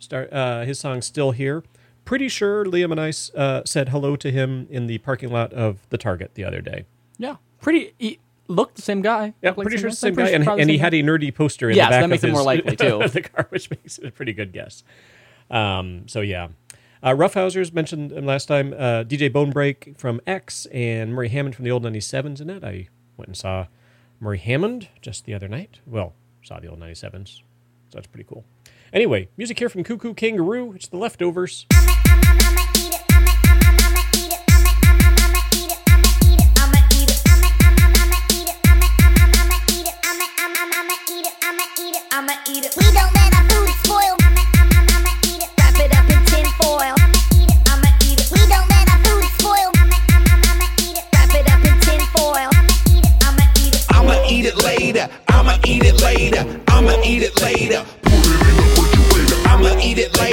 [0.00, 1.62] Start uh, his song Still Here.
[2.04, 5.86] Pretty sure Liam and I uh, said hello to him in the parking lot of
[5.90, 6.86] the Target the other day.
[7.18, 7.92] Yeah, pretty.
[7.98, 9.34] He looked the same guy.
[9.42, 11.76] Yeah, like pretty sure the same guy, and, and he had a nerdy poster in
[11.76, 13.02] Yes, the back that makes of it more likely, too.
[13.08, 14.82] the car, which makes it a pretty good guess.
[15.50, 16.48] Um, so yeah,
[17.02, 18.72] uh, Roughhousers mentioned him last time.
[18.72, 22.40] Uh, DJ Bonebrake from X and Murray Hammond from the old 97s.
[22.40, 22.88] In it, I
[23.18, 23.66] went and saw
[24.18, 25.80] Murray Hammond just the other night.
[25.86, 27.42] Well, saw the old 97s, so
[27.92, 28.44] that's pretty cool.
[28.92, 30.72] Anyway, music here from Cuckoo Kangaroo.
[30.72, 31.66] It's the leftovers.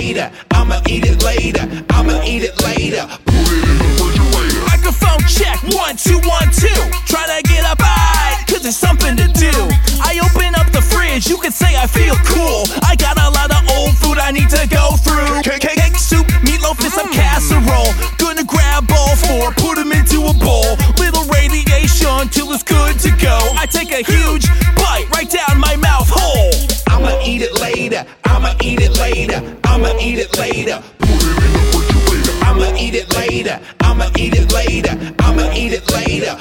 [0.07, 0.31] Eat it later.
[0.51, 1.63] I'ma eat it later.
[1.89, 3.03] I'ma eat it later.
[4.71, 6.79] Microphone check, one, two, one, two.
[7.05, 9.51] Trying to get up high, cause there's something to do.
[9.99, 12.63] I open up the fridge, you can say I feel cool.
[12.83, 15.43] I got a lot of old food I need to go through.
[15.43, 17.19] Cake, cake, cake soup, meatloaf, and some mm.
[17.19, 17.91] casserole.
[18.17, 20.79] Gonna grab all four, put them into a bowl.
[21.03, 23.35] Little radiation till it's good to go.
[23.59, 24.47] I take a huge
[24.79, 25.75] bite right down my
[28.87, 29.57] it later.
[29.63, 30.81] I'ma eat it later.
[31.01, 31.99] I'ma eat it later.
[32.41, 33.59] I'ma eat it later.
[33.81, 34.93] I'ma eat it later.
[35.19, 36.35] I'ma eat it later.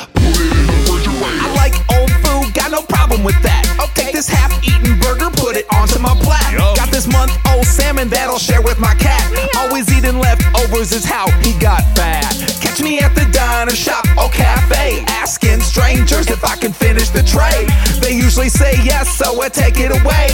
[1.39, 3.77] I like old food, got no problem with that.
[3.81, 6.55] I'll Take this half-eaten burger, put it onto my plate.
[6.77, 9.27] Got this month-old salmon that I'll share with my cat.
[9.57, 12.23] Always eating leftovers is how he got fat.
[12.63, 17.25] Catch me at the diner shop or cafe, asking strangers if I can finish the
[17.25, 17.67] tray.
[17.99, 20.31] They usually say yes, so I take it away.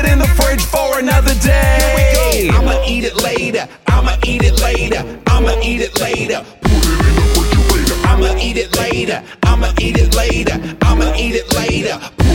[0.00, 2.48] It in the fridge for another day.
[2.54, 3.68] I'ma eat it later.
[3.86, 5.04] I'ma eat it later.
[5.26, 6.42] I'ma eat it later.
[8.08, 9.22] I'ma eat it later.
[9.42, 10.76] I'ma eat it later.
[10.80, 12.29] I'ma eat it later.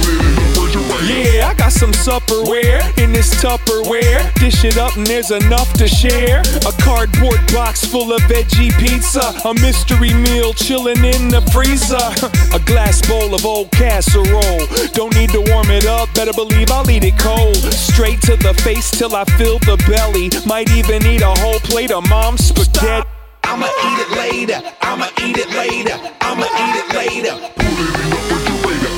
[1.06, 4.34] Yeah, I got some supperware in this Tupperware.
[4.40, 6.40] Dish it up and there's enough to share.
[6.66, 9.22] A cardboard box full of veggie pizza.
[9.48, 12.10] A mystery meal chilling in the freezer.
[12.58, 14.66] A glass bowl of old casserole.
[14.94, 17.56] Don't need to warm it up, better believe I'll eat it cold.
[17.72, 20.32] Straight to the face till I fill the belly.
[20.48, 23.08] Might even eat a whole plate of mom's spaghetti.
[23.44, 24.74] I'ma eat it later.
[24.82, 26.02] I'ma eat it later.
[26.22, 27.36] I'ma eat it later.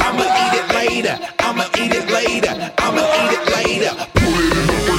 [0.08, 1.37] I'ma eat it later.
[2.18, 2.74] I'ma eat it later.
[2.80, 4.88] I'ma it later.
[4.88, 4.97] Got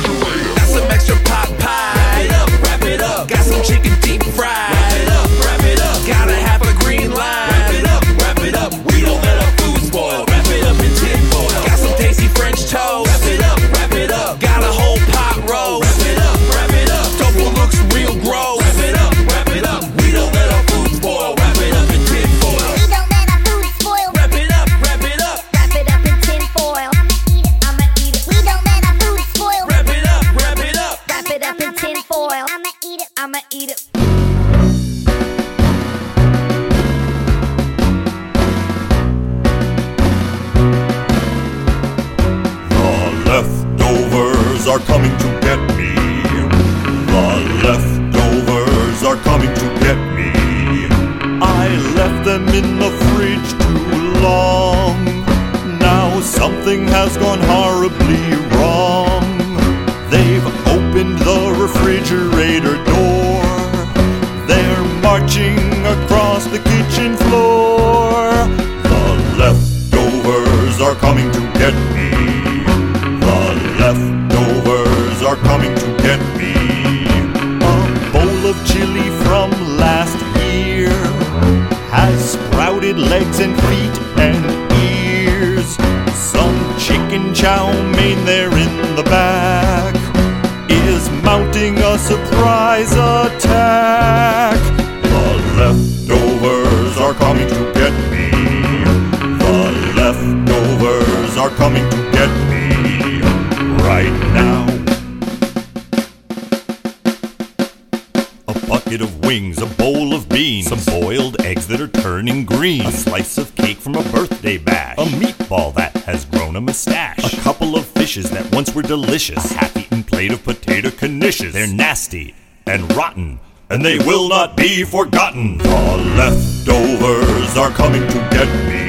[119.19, 121.51] delicious, half-eaten plate of potato knishes.
[121.51, 122.37] They're nasty
[122.69, 125.59] and rotten, and they will not be forgotten.
[125.59, 128.87] The leftovers are coming to get me.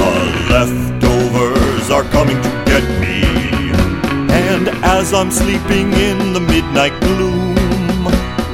[0.00, 0.14] The
[0.50, 3.22] leftovers are coming to get me.
[4.34, 7.54] And as I'm sleeping in the midnight gloom,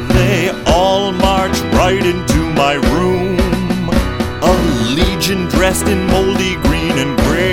[0.09, 3.39] they all march right into my room.
[4.43, 4.55] A
[4.95, 7.50] legion dressed in moldy green and gray.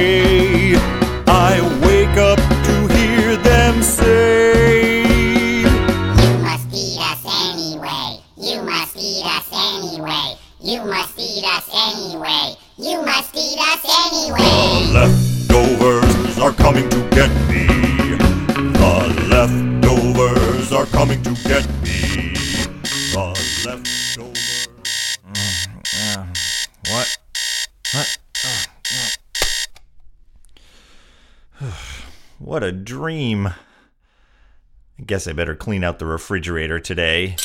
[33.17, 33.47] A dream.
[33.47, 37.35] I guess I better clean out the refrigerator today.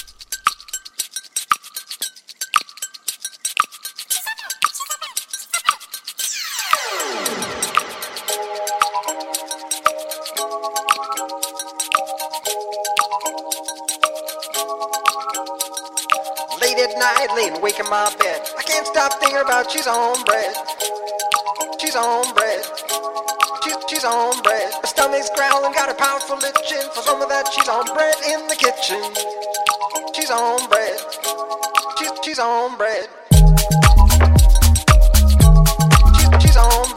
[16.61, 18.43] Late at night, laying awake in my bed.
[18.59, 20.55] I can't stop thinking about she's on bread.
[21.81, 23.22] She's on bread.
[23.63, 24.73] Cheese, cheese on bread.
[24.75, 28.49] Her stomach's growling, got a powerful itching for some of that cheese on bread in
[28.49, 29.01] the kitchen.
[30.13, 30.99] Cheese on bread.
[31.97, 33.09] Cheese, cheese on bread.
[36.15, 36.91] Cheese, cheese on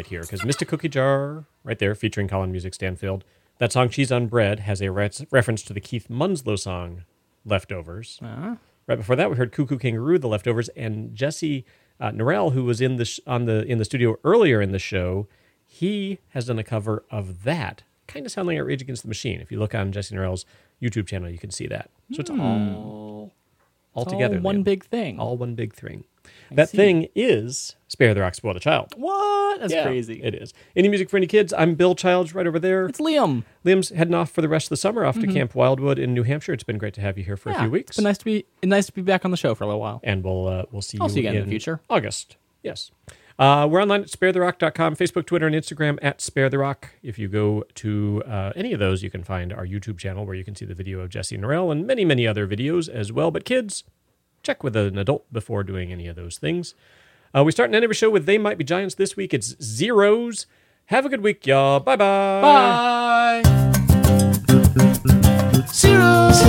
[0.00, 3.22] right here because Mista Cookie Jar, right there, featuring Colin Music Stanfield.
[3.58, 7.04] That song, Cheese on Bread, has a re- reference to the Keith Munslow song,
[7.44, 8.18] Leftovers.
[8.86, 11.66] Right before that, we heard Cuckoo Kangaroo, The Leftovers, and Jesse
[12.00, 14.78] uh, Norell, who was in the sh- on the in the studio earlier in the
[14.78, 15.28] show.
[15.66, 19.40] He has done a cover of that, kind of sounding like Rage Against the Machine.
[19.42, 20.46] If you look on Jesse Norell's
[20.82, 21.90] YouTube channel, you can see that.
[22.12, 22.40] So it's Hmm.
[22.40, 23.32] all
[23.94, 24.40] all It's all together.
[24.40, 24.64] one Liam.
[24.64, 25.18] big thing.
[25.18, 26.04] All one big thing.
[26.50, 26.76] I that see.
[26.76, 28.94] thing is Spare the Rock, Spoil the Child.
[28.96, 29.60] What?
[29.60, 30.22] That's Yeah, crazy.
[30.22, 30.52] It is.
[30.76, 31.52] Any music for any kids?
[31.56, 32.86] I'm Bill Childs right over there.
[32.86, 33.44] It's Liam.
[33.64, 36.22] Liam's heading off for the rest of the summer off to Camp Wildwood in New
[36.22, 36.52] Hampshire.
[36.52, 37.90] It's been great to have you here for a Yeah, few weeks.
[37.90, 39.80] It's been nice to be nice to be back on the show for a little
[39.80, 40.00] while.
[40.04, 41.80] And we'll uh, we'll see I'll you see you again in the future.
[41.90, 42.36] August.
[42.62, 42.90] Yes.
[43.40, 46.90] Uh, we're online at sparetherock.com, Facebook, Twitter, and Instagram at Spare the Rock.
[47.02, 50.34] If you go to uh, any of those, you can find our YouTube channel where
[50.34, 53.30] you can see the video of Jesse Norell and many, many other videos as well.
[53.30, 53.84] But kids,
[54.42, 56.74] check with an adult before doing any of those things.
[57.34, 58.96] Uh, we start and end every show with They Might Be Giants.
[58.96, 60.44] This week it's Zeros.
[60.86, 61.80] Have a good week, y'all.
[61.80, 62.42] Bye bye.
[62.42, 63.42] Bye.
[65.72, 66.39] Zeros,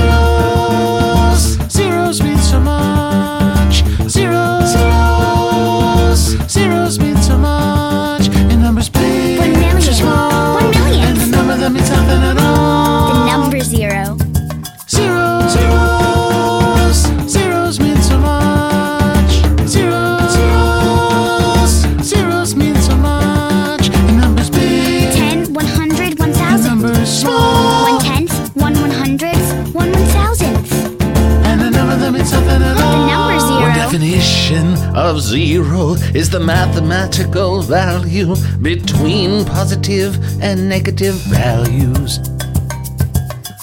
[34.96, 42.20] of zero is the mathematical value between positive and negative values.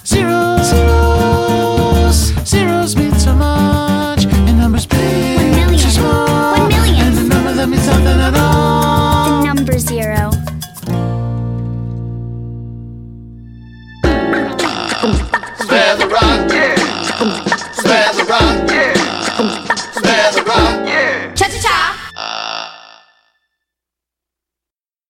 [0.04, 2.16] Zeros, zeros,
[2.48, 6.02] zeros mean so much, In numbers big, One million.
[6.02, 7.06] One million.
[7.06, 9.40] And the number that means nothing at all.
[9.42, 10.30] The number zero.